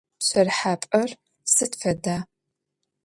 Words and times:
Пщэрыхьапӏэр 0.19 1.11
сыд 1.53 1.71
фэда? 1.79 2.17